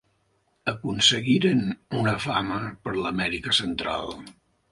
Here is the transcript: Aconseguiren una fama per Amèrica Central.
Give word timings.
Aconseguiren 0.71 1.61
una 1.99 2.15
fama 2.25 2.57
per 2.87 2.95
Amèrica 3.13 3.57
Central. 3.61 4.13